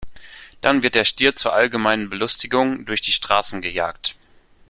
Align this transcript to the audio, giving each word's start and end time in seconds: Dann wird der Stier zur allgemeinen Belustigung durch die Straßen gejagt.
Dann 0.61 0.81
wird 0.81 0.95
der 0.95 1.05
Stier 1.05 1.35
zur 1.35 1.53
allgemeinen 1.53 2.09
Belustigung 2.09 2.85
durch 2.87 3.03
die 3.03 3.11
Straßen 3.11 3.61
gejagt. 3.61 4.15